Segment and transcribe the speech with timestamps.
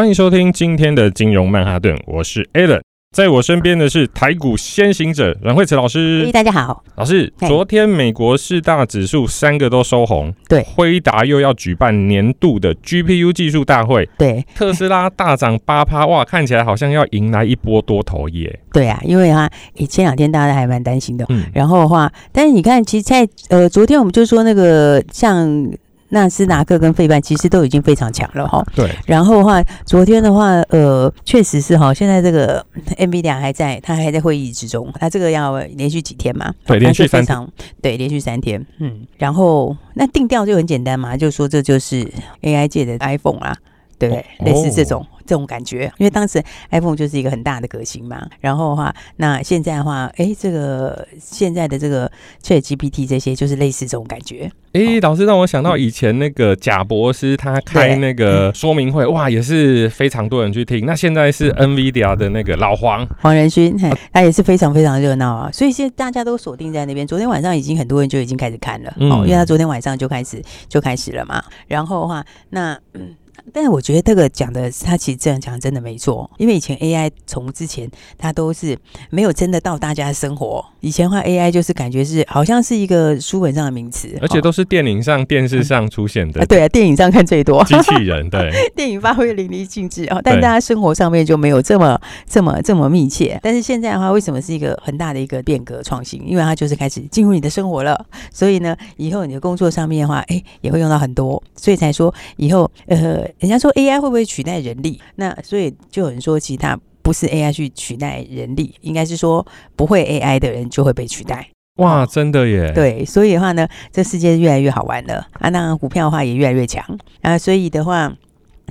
[0.00, 2.80] 欢迎收听今天的金融曼哈顿，我是 Alan，
[3.14, 6.32] 在我身边的是台股先行者阮惠慈老师。
[6.32, 18.58] 大家好，老师，昨天美国四大指数三个都收红，对，辉达又要举办年度的 GPU 技术大会，对，特斯拉大涨八趴，哇，看起来好像要迎来一波多头耶。
[18.72, 19.50] 对啊，因为啊，
[19.86, 25.70] 前两天大家还蛮担心的，嗯，然后的话，但是你看，其实在呃，昨天我们就说那个像。
[26.10, 28.64] 纳斯达克跟费半其实都已经非常强了哈。
[28.74, 28.90] 对。
[29.06, 31.92] 然后的话，昨天的话，呃，确实是哈。
[31.92, 32.64] 现在这个
[32.98, 34.92] NVIDIA 还在，他还在会议之中。
[35.00, 36.52] 他这个要连续几天嘛？
[36.66, 37.48] 对，连续三天。
[37.80, 38.64] 对，连续三天。
[38.78, 39.06] 嗯。
[39.16, 42.06] 然后那定调就很简单嘛，就说这就是
[42.42, 43.56] AI 界的 iPhone 啊，
[43.98, 44.20] 对不对？
[44.20, 45.04] 哦、类似这种。
[45.30, 46.42] 这种感觉，因为当时
[46.72, 52.10] iPhone 就是一个很大的革新嘛，然后的话，那现在的话，哎，这个现在的这个
[52.42, 54.50] ChatGPT 这些，就是类似这种感觉。
[54.72, 60.84] 哎，老师让我想到以前那个贾博士他开那个说明会，哇，也是非常多人去听。
[60.84, 63.76] 那现在是 NVIDIA 的那个老黄黄仁勋，
[64.12, 65.48] 他也是非常非常热闹啊。
[65.52, 67.06] 所以现在大家都锁定在那边。
[67.06, 71.40] 昨天晚上已经很多人就已经开始看了，哦，因为他昨天晚上就开始就开始了嘛。
[71.68, 73.14] 然后的话，那嗯。
[73.52, 78.76] 但是我觉得这个讲的，他其实这样讲真的没错，因为以前 AI 从之前它都是
[79.10, 80.64] 没有真的到大家的生活。
[80.80, 86.40] 以前的话 AI 就是感觉是好像是一个书本上的名词，而且都是电影上、电视上出现的。
[86.40, 87.62] 啊，对啊，电影上看最多。
[87.64, 93.38] 机器人对， 电影发挥淋漓尽致哦，但大家生活上面就没有这么这么这么密切。
[93.42, 96.22] 但是现在的话，为什么是一个很大的一个变革创新？
[96.26, 103.29] 因为它就是开始进入你的生活了，所以呢，以后你的工作上面的话，哎，也会用到很多，所以才说以后呃。
[103.38, 105.00] 人家说 AI 会不会取代人力？
[105.16, 109.46] 那所以就有人说，其他不是 AI 去取代人力，应该是说
[109.76, 111.48] 不会 AI 的人就会被取代。
[111.76, 112.70] 哇，真的耶！
[112.74, 115.48] 对，所以的话呢，这世界越来越好玩了啊！
[115.48, 116.84] 那股票的话也越来越强
[117.22, 118.12] 啊，所以的话，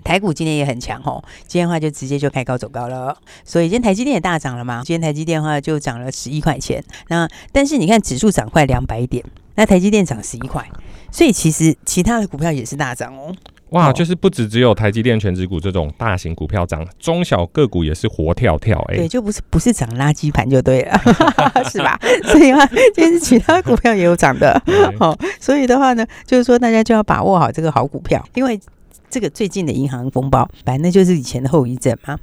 [0.04, 1.24] 台股今天也很强哦。
[1.48, 4.84] 今天的话就直接就开高走高了，所以今天台积电也大涨了嘛。
[4.86, 6.84] 今天台积电的话就涨了十一块钱。
[7.08, 10.70] 那但是你看指数涨快两百点，那台积电涨十一块，
[11.12, 13.34] 所以其实其他的股票也是大涨哦。
[13.72, 18.98] 哇，就是不止只有台积电全职股这种大型股票涨，中小个股也是活跳跳哎、欸。
[18.98, 21.00] 对，就不是不是涨垃圾盘就对了，
[21.70, 22.00] 是吧？
[22.24, 22.66] 所以的话，
[22.96, 24.60] 其实其他股票也有涨的。
[24.98, 28.60] 好，所以的话呢，就是说大家就要把握好这个好股票，因为
[29.08, 32.18] 这个最近的银行风暴，反正就是以前的后遗症嘛。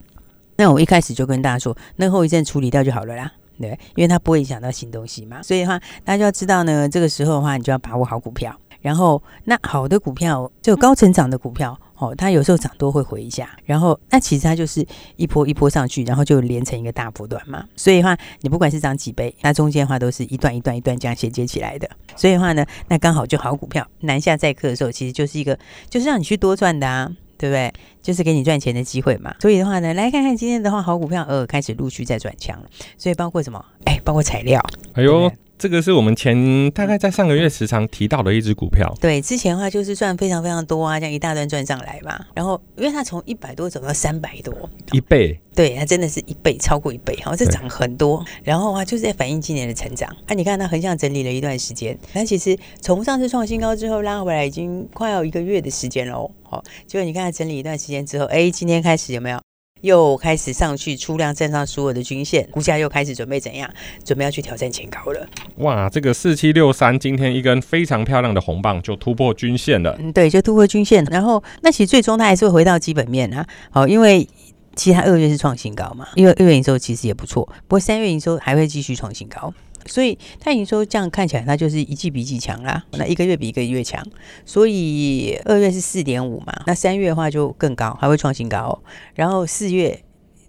[0.56, 3.30] 那我一开始就跟大家说，那后遗症处理掉就好了啦，
[3.60, 5.40] 对，因为它不会影响到新东西嘛。
[5.42, 8.52] 所以的话，大家就要知道呢，这个时候的话，你就要把握好股票。
[8.86, 13.50] 然后，那好的股票，就高成长的股票，哦，它有时候涨多会回一下。
[13.64, 14.86] 然后，那其实它就是
[15.16, 17.64] 一波一波上去，然后就连成一个大波段嘛。
[17.74, 21.90] 所以的话，你不管是涨几倍，那中间的话都是一段一段一段这样衔接起来的。
[22.14, 25.58] 所以的话呢，那刚好就好股票南下载客的时候，其实就是一个
[25.90, 27.74] 就是让你去多赚的啊，对不对？
[28.00, 29.34] 就是给你赚钱的机会嘛。
[29.40, 32.68] 所以的话呢，来看看今天的话，好股票呃开始陆续在转强了。
[32.96, 33.64] 所以包括什么？
[33.86, 34.64] 哎，包括材料。
[34.92, 35.28] 哎呦。
[35.58, 38.94] 这个是我们前大概在上个月时常提到的一只股票。
[39.00, 42.26] 对，之前的话就是赚非常非常多啊，这样一大段赚上来嘛。
[42.34, 44.52] 然后，因为它从一百多走到三百多，
[44.92, 45.40] 一倍。
[45.54, 48.22] 对，它真的是一倍，超过一倍，好，这涨很多。
[48.44, 50.14] 然后啊，就是在反映今年的成长。
[50.26, 56.30] 啊，你看它横向整理了一段时间，但其实从上次创新高之后拉回来，已经快要一个月的时间喽。
[56.42, 59.40] 好，结果你看它整理一段时间之后，哎，今天开始有没有？
[59.82, 63.68] 又开始上去，出量站上所有的均线，股价又开始准备怎样？
[64.04, 65.26] 准备要去挑战前高了。
[65.56, 69.96] 哇，这个四七六三今天一根非常漂亮的红棒就突破均线了。
[70.00, 71.04] 嗯，对，就突破均线。
[71.10, 73.46] 然后，那其实最终它还是会回到基本面啊。
[73.70, 74.26] 好，因为
[74.74, 79.52] 其实它二月是创新高嘛，因为二月营收其实也不错，不过三月营收还会继续创新高。
[79.86, 82.82] 所以他已经说这样看起来，它就是一季比一季强啦。
[82.92, 84.04] 那一个月比一个月强，
[84.44, 88.82] 所以二月是四点五嘛，那三月的话就更高，还会创新高哦。
[89.14, 90.02] 然后四月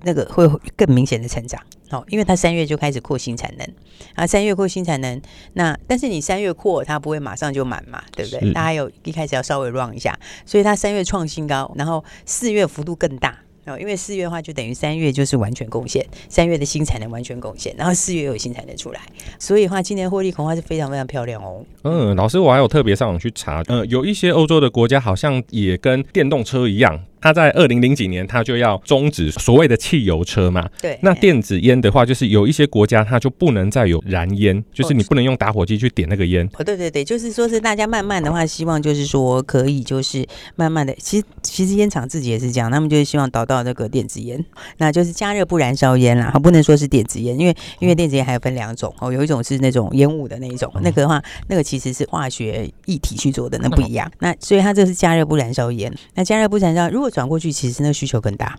[0.04, 3.68] 那个会更明显的成长，哦，因为它三月就开始扩新产能
[4.16, 5.22] 啊，三月扩新产能，
[5.54, 8.54] 那但是你三月扩它不会马上就满嘛，对不对？
[8.54, 13.38] 它还有一开始要稍微 run 一下，所以它三月创新高，然后四月幅度更大。
[13.68, 19.02] 哦，因为四月的话，就等于三月就是完全贡献，三月的新产能完全贡献，然后四月有新产能出来，
[19.38, 21.64] 所以的话，今年获利恐怕是非常非常漂亮哦。
[21.84, 30.68] 嗯，老师，我还有特别上网去查，呃，有一些欧洲的国家好像也跟电动车一样，它在二零零几年，它就要终止所谓的汽油车嘛。
[30.82, 30.98] 对。
[31.02, 36.48] 那电子烟的话，就是有一些国家它就不能再有燃烟，就是你不能用打火机去点那个烟。
[36.54, 40.26] 哦，对对对，就是说是大家慢慢的话，希望就是说可以就是
[40.56, 44.44] 慢慢的，其实其实烟厂自己也是这样，他们就是希望导到那个电子烟，
[44.78, 54.12] 那就是加热不燃烧烟啦，不能说是电子烟，因为因为电子烟还有分两种哦，有一种是那种烟雾的那一种，那个的话，那个其实是化学液体去做的，那不一样。
[54.20, 58.58] 那所以它这是加热不燃烧烟，那加热不燃烧，如果转过去，其实那个需求更大，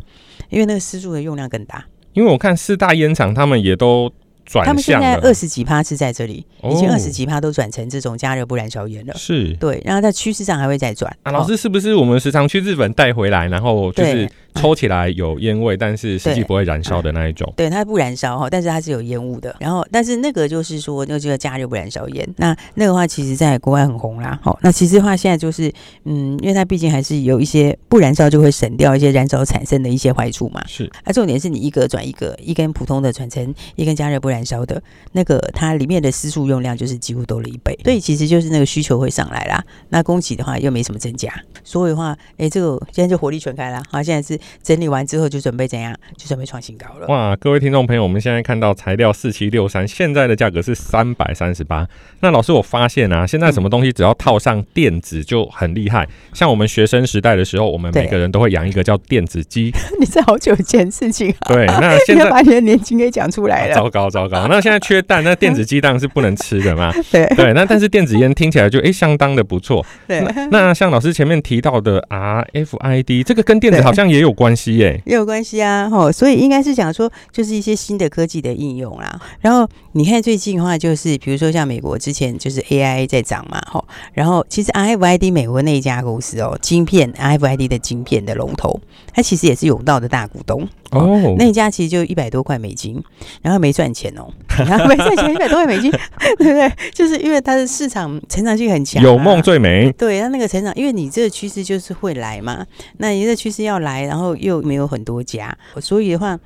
[0.49, 1.85] 因为那个私柱的用量更大。
[2.15, 4.11] 因为我看四大烟厂，他们也都
[4.45, 4.67] 转。
[4.67, 9.15] 他们现在二十几趴是在这里，已经二十几趴都转成这种加热不燃烧烟了。
[9.15, 11.15] 是，对，然后在趋势上还会再转。
[11.23, 17.53] 啊，老师是不是我们时常去日本带回来，然后就是抽起来有烟味，但是实际不会燃烧的那一种？
[17.57, 19.55] 对，它不燃烧哈，但是它是有烟雾的。
[19.61, 22.29] 然后，但是那个就是说，那个就叫加热不燃烧烟。
[22.37, 24.39] 那那个话其实在国外很红啦。
[24.43, 25.73] 好，那其实的话现在就是，
[26.05, 30.63] 嗯，因为它毕竟还是有一些不燃烧就会省掉一些燃烧产生的一些坏处嘛。
[30.67, 30.91] 是。
[31.05, 34.83] 那重点是你一个转一个，一根普通的转成一根加热不燃烧的。
[35.13, 39.65] 那个它里面的私处用量就是几乎多了一倍，所以其实就是那个需求会上来啦。
[39.91, 43.83] 那供给的话又没什么增加，所以的话，哎，这个现在就火力全开啦。
[43.91, 45.93] 好，现在是整理完之后就准备怎样？
[46.17, 47.07] 就准备创新高了。
[47.09, 51.89] 哇，各位听众朋友，我们现在看到材料四七六三，现在的价格是三百三十八。
[52.21, 56.07] 那老师，我发现啊，现在什么东西只要套上电子就很厉害。
[56.35, 59.73] 像我们学生时代的时候，我们每个人都会养一个叫电子鸡。
[59.99, 61.49] 你是好久以前事情啊？
[61.49, 63.75] 对，那 现在把你的年轻给讲出来了。
[63.75, 65.03] 糟糕糟糕， 那现在缺。
[65.09, 66.93] 蛋那电子鸡当然是不能吃的嘛。
[67.11, 69.83] 对对，那但是电子烟听起来就哎、欸、相当的不错。
[70.07, 75.01] 对，那，那像老师前面提到的 RFID，这个跟电子好像也有关系耶。
[75.07, 79.21] 也有关系啊，吼，所以应该是讲说就是一些新的科技的应用啦。
[79.41, 88.81] 然后你看最近的话，就是比如说像美国之前就是 AIA 在涨嘛，吼，然后其实 RFID 美国那一家公司哦，晶片 RFID 的晶片的龙头，
[89.13, 91.35] 它其实也是永道的大股东哦。
[91.39, 93.03] 那一家其实就一百多块美金，
[93.43, 94.29] 然后没赚钱哦。
[94.89, 95.89] 没赚钱一百多块美金，
[96.37, 96.73] 对不对？
[96.93, 99.93] 就是因为它的市场成长性很强，有梦最美。
[99.93, 102.67] 对，它那个成长，因为你这个趋势就是会来嘛。
[102.97, 106.39] 那你这趋势要来，然后又没有很多家，所以的话。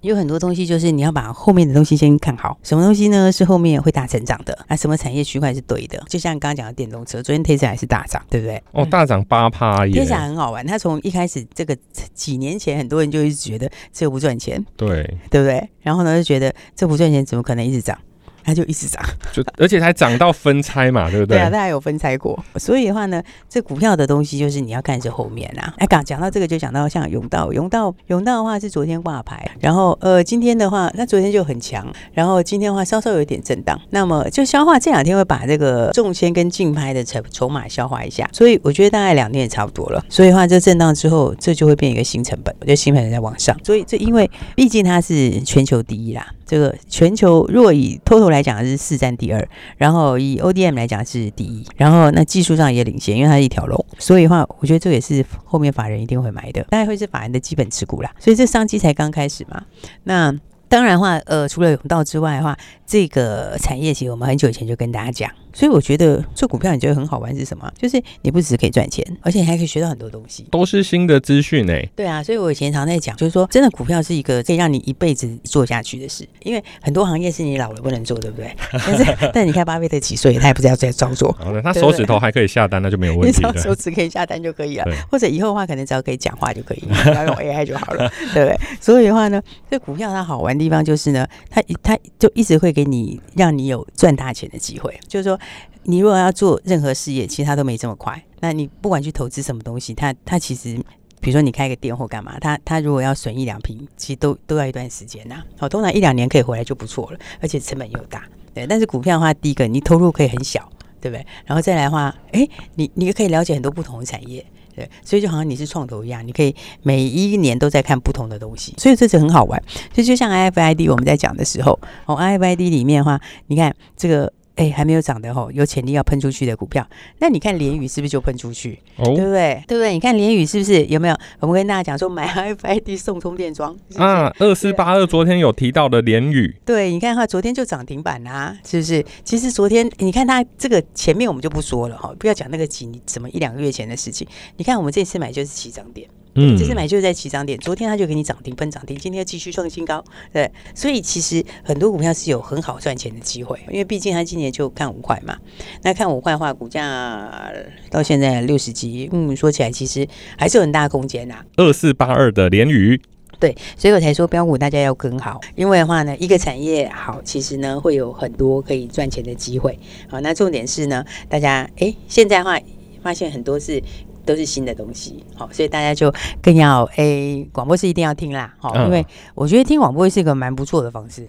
[0.00, 2.56] 有很多东西，就是你要把后面的东西先看好。
[2.62, 3.32] 什么东西呢？
[3.32, 4.76] 是后面会大成长的啊？
[4.76, 6.00] 什么产业区块是对的？
[6.08, 8.62] 就像刚刚讲的电动车，昨天 Tesla 还是大涨，对不对？
[8.70, 11.76] 哦，大涨八趴耶！Tesla 很好玩，它从一开始这个
[12.14, 15.68] 几年前，很多人就一直觉得这个不赚钱，对对不对？
[15.80, 17.98] 然后呢，就觉得这不赚钱，怎么可能一直涨？
[18.48, 21.36] 它就一直涨， 就而且还涨到分拆嘛，对不对？
[21.36, 22.42] 对啊，它还有分拆过。
[22.56, 25.74] 所以的话呢，这股票的东西就是你要看是后面啊。
[25.76, 33.78] 哎，刚讲到这个，就讲到像永道，永道，永道的话是昨天挂牌，然后呃，今天的话，那昨天就很强，然后今天的话稍稍有一点震荡。
[33.90, 40.02] 那么就消化这两天会把这个中签跟竞拍的筹筹码消化一下，所以我觉得大概两天也差不多了。
[40.08, 43.54] 所以的话，这震荡之后，这就会变一个新成本，我觉得新成本在往上。
[43.62, 46.26] 所以这因为毕竟它是全球第一啦。
[46.48, 58.10] 这个全球若以 total 来讲是四占第二，然后以 ODM 来讲是第一，然后那技术上也领先，因为它是一条龙，所以的话，我觉得这也是后面法人一定会买的，大概会是法人的基本持股啦。
[58.18, 59.62] 所以这商机才刚开始嘛，
[60.04, 60.34] 那
[60.68, 62.56] 当然的话，呃，除了永道之外的话，
[62.86, 65.30] 这个产业其实我们很久以前就跟大家讲。
[65.50, 67.68] 所以我觉得做股票你觉得很好玩是什么？
[67.76, 71.84] 就是你不只是可以赚钱，而且你还可以学到很多东西，都是新的资讯哎。
[71.96, 78.54] 对啊，所以我以前常在讲，就是说真的股票是一个可以让你一辈子做下去的事，因为很多行业是你老了不能做，对不对？
[78.70, 81.34] 但是 但你看巴菲特几岁，他也不知道在操作。
[81.40, 83.52] 好的，他手指头还可以下单，那就没有问题了。
[83.56, 88.56] 手指可以下单就可以了，或者以后的话可能只要可以讲话就可以，不要用 AI 就好了，对不对？
[88.80, 95.38] 所以的话呢，这股票它好玩的地方就是呢，它它就一直会给你让你有赚大钱的机会，就是说。
[95.84, 98.22] 你如果要做任何事业，其实它都没这么快。
[98.40, 100.74] 那你不管去投资什么东西，它它其实，
[101.18, 105.42] 比如说你开个店或干嘛，它它如果要损一两瓶，其实都都要一段时间呐。
[105.56, 108.22] 好，通常一两年可以回来就不错了，而且成本又大。
[108.52, 111.26] 对，但是股票的话，第一个你投入可以很小，对不对？
[111.46, 114.44] 然后再来的话，哎，你你也可以了解很多不同的产业，
[114.78, 119.60] 对，所以就好像你是创投一样，你可以每一年都在看不同的东西，所以这是很好玩。
[119.92, 124.32] 所以就像 i f i d 我们在讲的时候，哦 i f i d 里面的话，你看这个。
[124.58, 126.84] 哎，还没有涨的吼，有潜力要喷出去的股票，
[127.20, 128.78] 那你看联宇是不是就喷出去？
[128.96, 129.62] 哦，对不对？
[129.68, 129.92] 对不对？
[129.92, 131.16] 你看联宇是不是有没有？
[131.38, 139.04] 我们跟大家讲说，买 RFID 送充电桩啊，二四八二昨天有提到的联宇，对，你看哈，昨天就涨停板啊，是不是？
[139.22, 144.26] 其实昨天你看它这个前面我们就不说了哈，不要讲那个几什么一两个月前的事情。
[144.56, 146.08] 你看我们这次买就是起涨点。
[146.40, 155.36] 嗯，这次买就是在起涨点，昨天它就给你涨停分涨停，今天继续创新高，对，所以其实很多股票是有很好赚钱的机会，因为毕竟它今年就看五块嘛，
[155.82, 157.52] 那看五块的话，股价
[157.90, 161.44] 到现在六十几，嗯，说起来其实还是有很大空间呐。
[161.56, 163.00] 二四八二的联宇。
[163.40, 169.78] 对，所以我才说标股大家要跟好，因为的话呢，一个产业好，其实呢会有很多可以赚钱的机会。
[170.08, 172.58] 好，那重点是呢，大家哎，现在的话
[173.00, 173.80] 发现很多是
[174.28, 179.02] 都是新的东西，好，所以大家就更要诶，广播是一定要听啦，好，因为
[179.34, 181.22] 我觉得听广播是一个蛮不错的方式。
[181.22, 181.28] 嗯、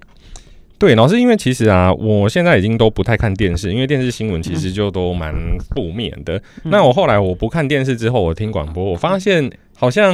[0.78, 5.34] 对，老师，因为其实啊，我现在已经都不太看电视，因为电视新闻其实就都蛮
[5.74, 6.38] 负面的。
[6.66, 10.14] 嗯、那我后来我不看电视之后，我听广播，我发现好像。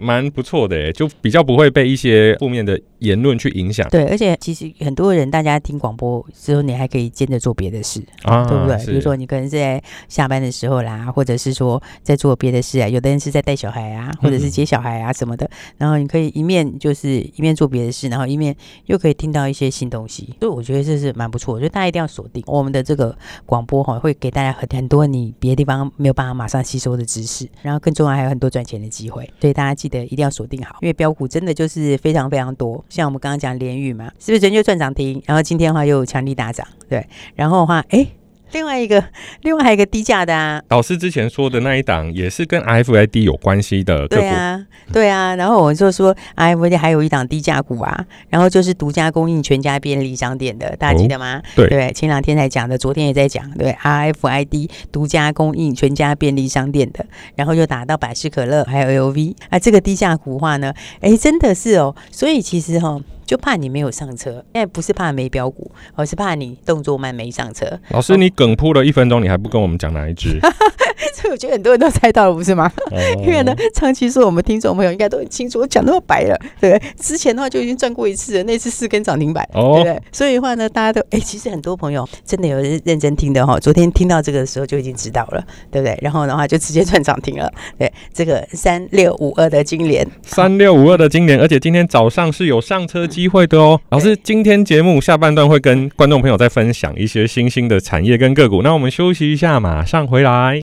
[0.00, 3.88] 蛮不错的诶，就比较不会被一些负面的言论去影响。
[3.90, 8.86] 对，而且其实很多人，大家听广播之后，你还可以兼着做别的事，啊、对不对？
[8.86, 12.88] 比如说你可能是在下班的时候啦，或者是说在做别的事啊。
[12.88, 15.44] 有的人是在带小孩啊，或者是接小孩啊什么的。
[15.46, 20.34] 嗯、然后你可以一面就是一面做别的事，然后一面又可以听到一些新东西。
[20.40, 21.52] 所以我觉得这是蛮不错。
[21.52, 23.14] 我觉得大家一定要锁定我们的这个
[23.44, 29.28] 广播哈，会给大家很很多你别的地方没有办法马上吸收的知识，然后更重要还有很多赚钱的机会。
[29.38, 29.89] 所以大家记。
[29.90, 32.82] 对，一定要锁定好，因为标股真的就是非常非常多。
[32.88, 35.22] 像我们刚刚讲联宇嘛，是不是昨天就赚涨停？
[35.26, 38.06] 然后今天的话又强力大涨，对，然后的话，哎。
[38.52, 39.02] 另外一个，
[39.42, 45.34] 另外还有一个低价的啊，老师之前说的那一档也是跟 RFID 有关系的，对啊，对啊。
[45.36, 51.38] 然后我就说 RFID 还有一档低价股啊，然后就是独家供应全家便利商店的，大家记得吗？
[51.38, 57.04] 哦、对，对，前两天才讲的，昨天也在讲，对，RFID 独家供应全家便利商店的，
[57.36, 63.02] 然后又打到百事可乐还有 LV 啊，这个低价股的话呢，哎，真的是哦，所以其实哈、哦。
[63.30, 67.64] 就怕你没有上车，现在不是怕没标股，而是怕你动作慢没上车。
[67.90, 70.40] 老师，你梗铺了一分钟，你还不跟我们讲哪一支？
[71.14, 72.70] 所以我觉得很多人都猜到了，不是吗？
[72.90, 76.92] 哦、因为呢，长期是我们听众朋友应该都很清楚，我讲那么白了，对不对？
[77.00, 80.02] 之前的话就已经赚过一次了，那次四根涨停板，哦、对不对？
[80.12, 83.58] 所以的话呢，大家都哎，其实很多朋友真的有认真听的哈。
[83.58, 85.98] 昨天听到这个的时候就已经知道了，对不对？
[86.02, 87.50] 然后的话就直接赚涨停了。
[87.78, 93.80] 对，这个三六五二的金莲，三六五二的金莲，而且今天早上是有上车机会的哦。
[93.90, 98.62] 老师，今天节目下半段会跟观众朋友再分享一些新兴的产业跟个股。
[98.62, 100.60] 那我们休息一下，马上回来。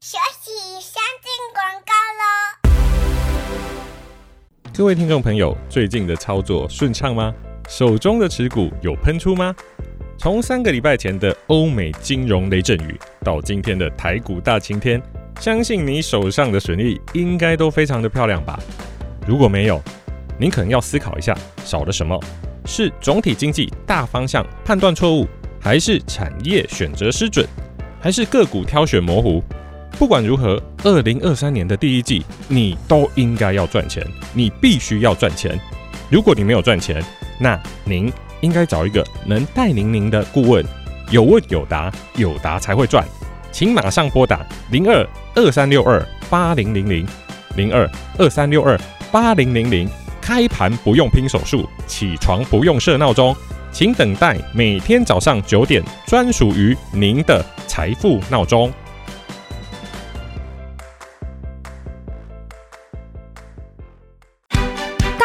[4.77, 7.33] 各位听众朋友，最近的操作顺畅吗？
[7.67, 9.51] 手中的持股有喷出吗？
[10.19, 15.01] 从三个礼拜前的欧美金融雷阵雨，到今天的台股大晴天，
[15.39, 18.59] 相信你手上的损益应该都非常的漂亮吧？
[19.25, 19.81] 如果没有，
[20.39, 22.15] 您可能要思考一下，少了什么？
[22.65, 25.27] 是总体经济大方向判断错误，
[25.59, 27.43] 还是产业选择失准，
[27.99, 29.43] 还是个股挑选模糊？
[29.91, 35.59] 不管如何，二零二三年的第一季，你都应该要赚钱，你必须要赚钱。
[36.09, 37.03] 如果你没有赚钱，
[37.39, 40.65] 那您应该找一个能带领您的顾问，
[41.09, 43.05] 有问有答，有答才会赚。
[43.51, 47.07] 请马上拨打零二二三六二八零零零
[47.55, 47.89] 零二
[48.19, 48.79] 二三六二
[49.11, 49.89] 八零零零。
[50.19, 53.33] 开盘不用拼手速，起床不用设闹钟，
[53.71, 58.69] 请等待每天早上九点专属于您的财富闹钟。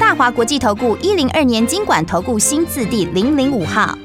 [0.00, 3.96] 大华国际投顾一零二年金管投顾新字第零零五号。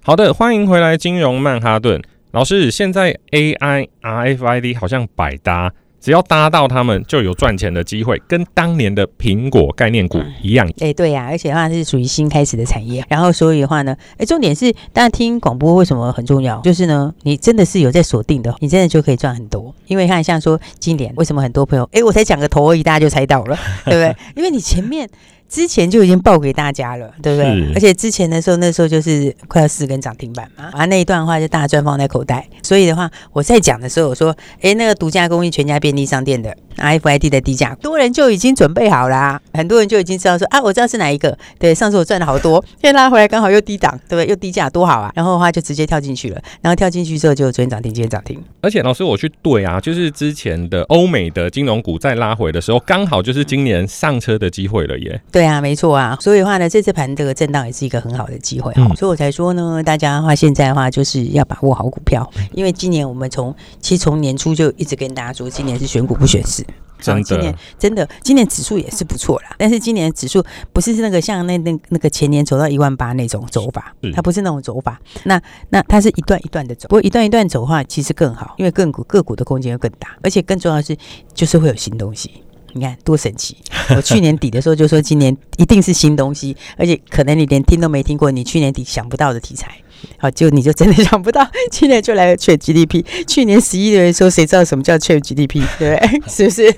[0.00, 2.70] 好的，欢迎回来，金融曼哈顿老师。
[2.70, 5.72] 现在 AI、RFID 好像百搭。
[6.00, 10.66] 只要搭到他们，就有赚钱的机会，跟当年的苹果概念股一样。
[10.80, 13.04] 哎、嗯，对呀、啊，而且的话是属于新开始的产业。
[13.08, 16.60] 然后所以的话呢，哎，重点是，大家听广播为什么很重要？
[16.60, 19.74] 就是呢，你真的是有在锁定的，你真的就可以赚很多。
[19.86, 24.16] 因为看像说今年为什么很多朋友，哎，我才讲个头而已，大家就猜到了，对不对？
[24.36, 25.08] 因为你前面。
[25.48, 27.72] 之前就已经报给大家了，对不对？
[27.74, 32.46] 而且之前的时候，那时候就是快要四根涨停板嘛，啊，那一段的话就大赚放在口袋。
[32.62, 41.36] 所以的话，我在讲的时候，我说，哎，那个独家公益全家便利商店的 RFID 的低价，多人就已经准备好啦，很多人就已经知道说，啊，我知道是哪一个。
[41.58, 44.26] 对，上次我赚了好多，现在拉回来刚好又低档，对不对？
[44.28, 45.10] 又低价，多好啊！
[45.14, 48.38] 然后的话就直接跳进去了，然后跳进去之后就昨天涨停，今天涨停。
[48.60, 55.20] 而且老师，我去对啊，就是之前的欧美的金融股在拉回的时候，刚好就是今年上车的机会了耶。
[55.32, 56.16] 对啊，没错啊。
[56.20, 66.64] 所以的话呢，这次盘这个震荡也是一个很好的机会哈、嗯，所以我才说呢，大家的话现在的话就是要把握好股票，因为今年我们从其实从年初就一直跟大家说，今年是选股不选市，
[67.00, 80.96] 真的，今年真的今年指数也是不错啦，但是今年指数不是那个像那那那个前年走到一万八那种走法，它不是那种走法，那那它是一段一段的走，不过一段一段走的话其实更好，因为个股个股的空间会更大，而且更重要的是
[81.34, 82.30] 就是会有新东西。
[82.72, 83.56] 你看多神奇！
[83.96, 89.76] 我去年底的时候就说，今年一定是新东西，而且可能你连听都没听过，你去年底想不到的题材。
[90.18, 93.04] 好， 就你就真的想不到， 今年就来了 ChatGPT。
[93.26, 95.62] 去年十一月的时候，谁知道什么叫 ChatGPT？
[95.78, 96.20] 对不对？
[96.28, 96.72] 是不是？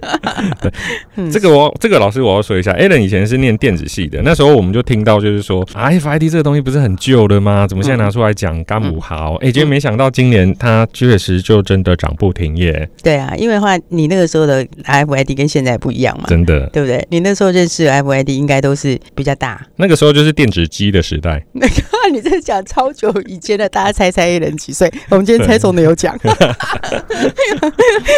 [0.61, 7.67] 对，这个我这个老师我要说一下，Alan 以前是念电子系的，那时候我们就听到就是说，RFID 这个东西不是很旧的吗？
[7.67, 8.63] 怎么现在拿出来讲？
[8.65, 9.37] 干母号？
[9.41, 12.89] 哎，结果没想到今年它确实就真的涨不停耶。
[13.03, 17.05] 对啊，因为的话你那个时候的 RFID 跟现在不一样嘛，真的，对不对？
[17.11, 21.45] 你那时候认识的 RFID 应该都是比较大，那个时候就是电子机的时代。
[21.53, 21.75] 那个
[22.13, 23.10] 你在讲超久。
[23.27, 24.93] 以前的大家猜猜一人几岁？
[25.09, 26.17] 我们今天猜中的有奖。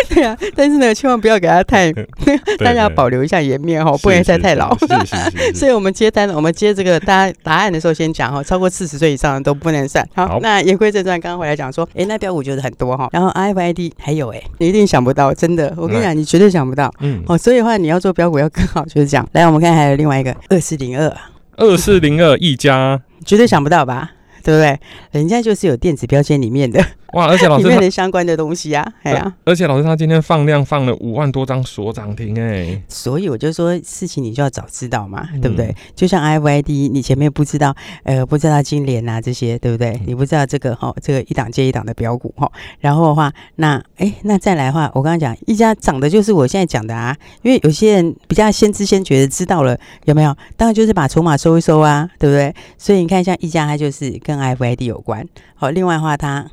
[0.09, 1.93] 对啊，但是呢，千万不要给他太，
[2.59, 4.77] 大家要保留一下颜面哈，不能猜太老。
[5.55, 10.07] 所以，我们接单，我们接这个大家答案的时候先讲哈，超过四十岁以上的都不能算。
[10.15, 16.93] 好，那言归正传，刚刚回来讲说，哎，那标股就是很多哈，然后 RFID 还有哎，你一定想不到，真的，我跟你讲，你绝对想不到。
[17.01, 19.29] 嗯，哦，所以的话，你要做标股要更好，就是这样。
[19.33, 21.15] 来，我们看还有另外一个二四零二，
[21.57, 24.11] 二四零二一家，绝对想不到吧？
[24.43, 24.79] 对不对？
[25.13, 26.85] 人家就是有电子标签里面的。
[27.13, 27.27] 哇！
[27.27, 35.75] 而且老师，里面的相关的东西啊，哎呀，而且老师他今天放量放了五万多张锁涨停哎，所以我就说事情你就要早知道嘛，对不对？
[35.95, 40.01] 就像 RFID，你前面不知道，呃，不知道金联啊这些，对不对？
[40.07, 50.35] 你不知道这个哈，这个一档接一档的标股哈，然后的话，那哎，那再来的话，我刚刚讲一家涨的就是我现在讲的啊，因为有些人比较先知先觉的知道了有没有？
[50.57, 52.55] 当然就是把筹码收一收啊，对不对？
[52.79, 56.47] 所以你看像一家，它就是跟 RFID 有关，好，另外的话它。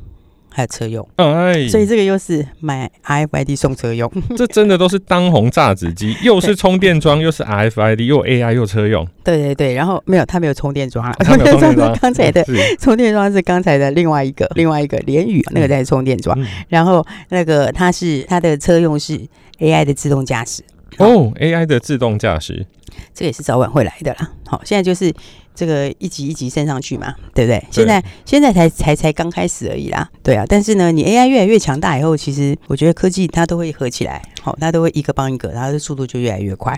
[0.52, 9.08] 还有车用，哎，所以这个又是买 RFID 送车用， 这真的都是当红榨汁机，又是充电桩，又是 RFID，又 AI 又车用。
[9.24, 11.72] 对对对，然后没有，它没有充电桩，充电桩。
[11.94, 12.44] 是刚才的，
[12.82, 19.20] 充电桩是刚才的另外一个，另外一个联宇那个在充电桩，然后那个它是它的车用是
[19.60, 20.64] AI 的自动驾驶。
[20.98, 22.66] 哦，AI 的自动驾驶，
[23.14, 24.32] 这个也是早晚会来的啦。
[24.48, 25.14] 好，现在就是。
[25.60, 27.62] 这个一级一级升上去嘛，对不对？
[27.70, 30.46] 现在现在才才才刚开始而已啦，对啊。
[30.48, 36.74] 但是呢，你 AI 越来越强大以后，其实我觉得科技它都会合起来，好，它都会一个帮一个，它的速度就越来越快。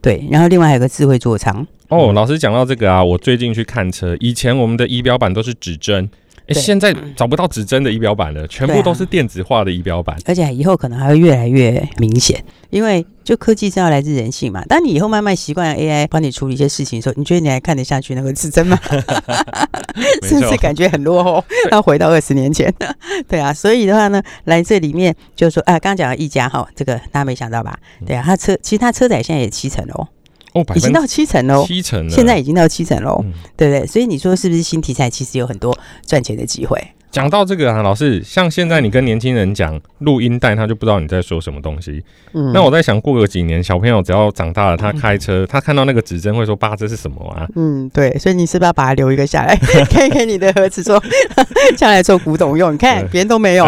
[0.00, 1.66] 对，然后另外还有个智慧座舱。
[1.88, 6.08] 哦，老师讲到这个啊，我最近去看车，以前我们的仪表板都是指针。
[6.54, 14.64] 现在找不到指针的仪表板了，全部都是电子化的仪表板，而且以后可能还会越来越明显，因为就科技是要来自人性嘛。
[14.64, 18.78] 当你以后慢慢习惯了 AI 帮你处理一些事情的时候，你觉得你还看得下去那个指针吗？
[20.22, 21.44] 是不是感觉很落后？
[21.70, 22.72] 要回到二十年前。
[23.28, 27.78] 对啊，所以的话呢，来这里面就是说，啊，刚刚讲到一家哈，这个大家没想到吧？
[28.06, 30.08] 对啊，它车其实它车载现在也七成哦。
[30.52, 33.86] 哦，已经到七成喽，七成，现在已经到七成喽，嗯、对不对？
[33.86, 36.78] 所以你说是不是新题材其实有很多赚钱的机会？
[37.10, 42.02] 讲到这个啊，老师，像现在你跟年轻人讲录音带，他就不知道你在说什么东西。
[42.32, 48.16] 嗯，那我在想，过个几年，小朋友只要长大了，他开车，他看到那个指针会说：“爸，这是什么啊？”嗯，对。
[48.18, 49.56] 所以你是不是要把它留一个下来，
[49.90, 51.02] 可以给你的儿子说，
[51.76, 52.72] 将来做古董用？
[52.72, 53.66] 你看别人都没有，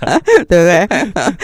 [0.48, 0.86] 对不对？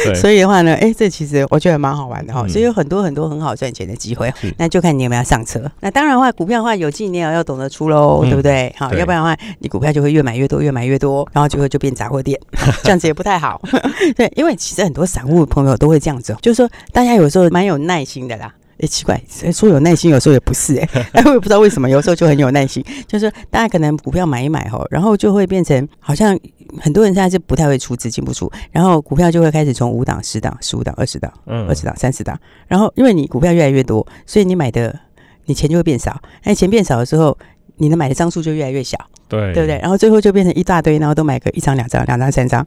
[0.04, 0.14] 对。
[0.14, 2.48] 所以的话呢，哎，这其实我觉得蛮好玩的哈。
[2.48, 5.61] 所以有很多很多很好赚钱的机会，那就看你有没有上车。
[5.80, 8.74] 那当然的话，股票的话，有进你也要懂得出喽，对不对？
[8.78, 11.28] 好，要不然的话，你股票就会越买越多，越买越多。
[11.35, 12.40] 然后就会就变杂货店，
[12.85, 13.61] 这样子也不太好。
[14.14, 18.55] 对，因为其实很多散户朋友都会这样子，就是说大家有时候蛮有耐心的啦。
[18.79, 19.20] 哎，奇怪，
[19.53, 20.88] 说有耐心，有时候也不是哎。
[21.12, 22.85] 哎，我也不知道为什么，有时候就很有耐心。
[23.07, 26.38] 就是说大家可能股票买一买吼，然后就会变成好像
[26.81, 34.99] 很多人现在是不太会出资金不出，然后股票就会开始从五档、十档、十五档、二十档、二十档、三十档，然后因为你股票越来越多，所以你买的
[35.44, 36.20] 你钱就会变少。
[36.42, 37.38] 那钱变少的时候，
[37.77, 38.99] 你能买的张数就越来越小。
[39.29, 39.79] 对，对不对？
[39.79, 42.65] 然后最后就变成一大堆，然后都买个一张、两张、两张、三张，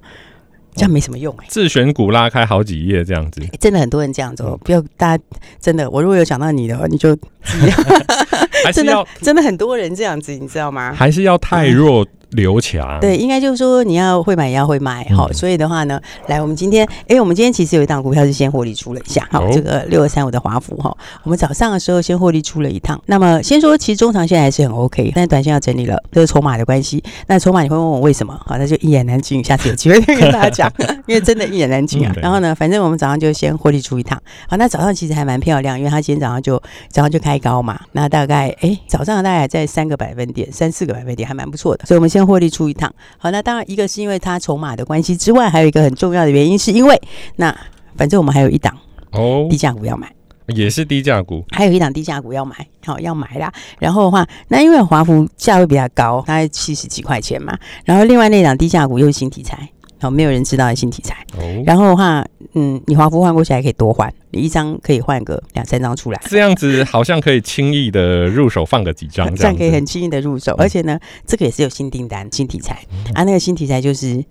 [0.76, 1.50] 这样没什么用哎、欸。
[1.50, 4.58] 自选股拉开好几页这样子，欸、真的很多人这样做。
[4.58, 5.24] 不要大家
[5.62, 7.16] 真的，我如果有讲到你的话，你就
[8.64, 10.94] 还是要真的很多人这样子，你知道吗？
[10.94, 12.04] 还是要太弱。
[12.04, 15.98] 嗯刘强，对，应该就是说你要会买也要会卖，好、嗯，所以的话呢，
[16.28, 23.02] 来，我们今天，哎、欸，我们今天其实有一档股票是先获利出了一下，好，哦、这个六二三五的华孚哈，我们早上的时候先获利出了一趟。
[23.06, 27.02] 那么先说，其实中长线还是很 OK，但是短线要整理了，这是筹码的关系。
[27.28, 28.38] 那筹码你会问我为什么？
[28.46, 30.74] 好，那就一言难尽，下次有机会再跟大家讲，
[31.08, 32.14] 因为真的一言难尽啊。
[32.18, 42.94] 然后呢，反正我们早上就先获利出一趟，好，那早上其实还蛮漂亮，因为它今天早上就早上就开高嘛，那大概哎、欸、早上大概在三个百分点，三四个百分点还蛮不错的，所以我们先获利出一趟。
[43.18, 47.02] 好，那当然一个是因为它筹码的关系之外，还有一个很重要的原因，是因为
[47.38, 47.58] 那
[47.96, 48.78] 反正我们还有一档
[49.12, 50.12] 哦低价股要买，
[50.48, 53.52] 也是低价股，还有一档低价股要买，好要买啦。
[53.80, 57.58] 然后的话，那因为华孚价位比较高，大概七十几块钱嘛。
[57.86, 59.70] 然后另外那档低价股又是新题材。
[60.00, 61.16] 好，没有人知道的新题材。
[61.38, 66.22] 哦，然后的话，嗯，你华服换过去还可以多换，你一张可以换个两三张出来。
[66.26, 70.54] 这样子好像可以轻易的入手，放个几张这样，可以很轻易的入手。
[70.58, 72.80] 而且呢，这个也是有新订单、新题材
[73.14, 73.24] 啊。
[73.24, 74.24] 那个新题材就是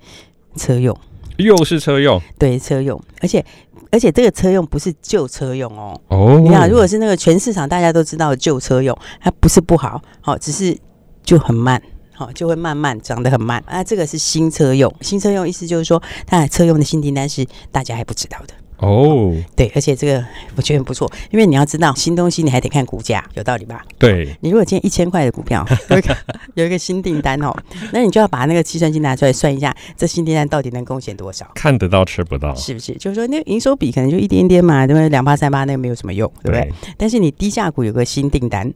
[0.56, 0.96] 车用，
[1.38, 3.00] 又是车用，对，车用。
[3.20, 3.44] 而且
[3.90, 6.00] 而且这个车用不是旧车用哦。
[6.08, 10.76] 哦，你看，如果是那个全市场大家都知道的旧车用，它不是不好，好，只是
[11.24, 11.82] 就很慢。
[12.16, 13.84] 好，就会慢慢长得很慢啊。
[13.84, 19.34] 这个是新车用，新车用意思就是说，它的车用的新订单是大家还不知道的哦。
[19.54, 20.24] 对，而且这个
[20.56, 23.84] 我觉得很不错，因为你要知道新东西，你还得看股价，有道理吧？
[23.98, 26.16] 对，你如果今天一千块的股票有一个
[26.54, 27.54] 有一个新订单哦，
[27.92, 31.46] 那你就要把那个计算机拿出来算一下，这新订单到底能贡献多少？
[31.54, 32.94] 看得到吃不到，是不是？
[32.94, 35.10] 就是说，那个营收比可能就一点点嘛，对不对？
[35.10, 36.62] 两八三八那个没有什么用，对不对？
[36.62, 38.72] 对，但是你低价股有个新订单。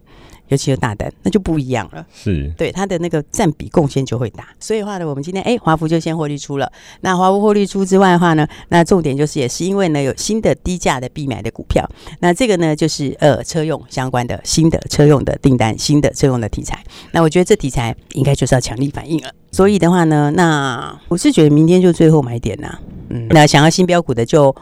[0.51, 2.05] 尤其是大单，那就不一样了。
[2.13, 4.49] 是，对它的那个占比贡献就会大。
[4.59, 6.69] 所以的话呢，我们今天哎，华孚就先获利出了。
[6.99, 11.89] 那华孚获利出之外的话呢，那重点就是也是因为呢有新的低价的必买的股票。
[12.19, 16.83] 那这个呢就是呃车用相关的新的车用的订单，新的车用的题材。
[17.11, 19.31] 那我觉得这题材应该就是要强力反应了。
[19.51, 22.77] 所以的话呢，那我是觉得明天就最后买点呐。
[23.09, 24.53] 嗯，那想要新标股的就。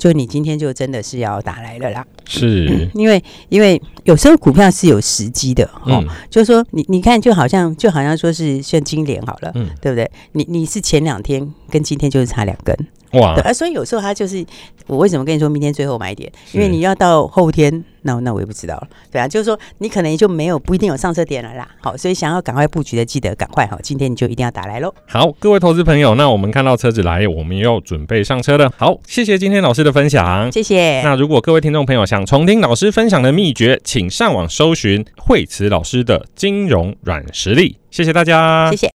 [0.00, 10.10] 就你今天就真的是要打来了啦，是，嗯、 因为因为有时候股票是有时机的哦，嗯、就是说你你看就好像就好像说是像金联好了，嗯，对不对？
[10.32, 12.74] 你你是前两天跟今天就是差两根。
[13.12, 13.34] 哇！
[13.34, 14.44] 对啊，所以有时候他就是
[14.86, 16.30] 我为什么跟你说明天最后买点？
[16.52, 18.88] 因为你要到后天，那那我也不知道了。
[19.10, 21.68] 对啊，就是说你可能就没有不一定有上车点了啦。
[21.80, 24.94] 好，所以想要赶快布局的，记得赶快哈，今天你就一定要打来喽。
[25.08, 28.72] 好，各位投资朋友，那我们看到车子来，我们又要准备上车了。
[28.76, 31.02] 好，谢谢今天老师的分享，谢谢。
[31.02, 37.76] 那如果各位听众朋友想重听老师分享的秘诀，请上网搜寻惠慈老师的金融软实力。
[37.90, 38.90] 谢谢大家，谢谢。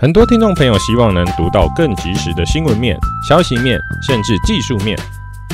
[0.00, 4.98] 很多听众朋友希望能读到更及时的新闻面、消息面，甚至技术面。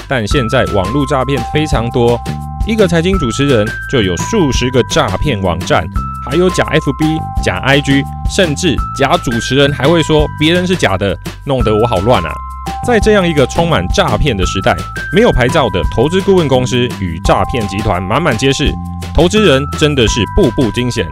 [0.06, 2.16] 但现在网络诈骗非常多，
[2.64, 5.84] 一个财经主持人就有数十个诈骗网站，
[6.30, 12.30] 还有假 FB、假 IG，甚至假主持人还会说别人是假的，弄得我好乱啊！
[12.86, 14.76] 在这样一个充满诈骗的时代，
[15.12, 18.72] 没有牌照的投资顾问公司与诈骗集团满满皆是，
[19.12, 21.04] 投资人真的是步步惊险。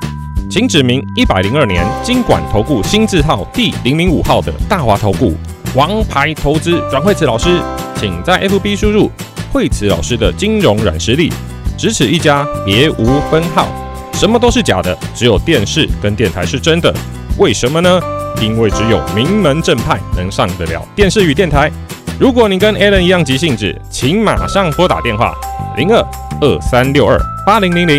[0.54, 5.34] 请指明一百零二年金管投顾新字号第零零五号的大华投顾
[5.74, 7.60] 王牌投资阮慧慈老师，
[7.96, 9.10] 请在 FB 输入
[9.52, 11.28] 慧慈老师的金融软实力，
[11.76, 13.66] 只此一家，别无分号。
[14.12, 16.94] 什么都是假的，只有电视跟电台是真的。
[17.36, 18.00] 为什么呢？
[18.40, 21.68] 因为只有名门正派能上得了电视与电台。
[22.16, 25.34] 如果你跟 Alan 一样急性子，请马上拨打电话
[25.76, 26.00] 零二
[26.40, 27.96] 二三六二八零零零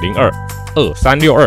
[0.00, 0.32] 零二
[0.74, 1.46] 二三六二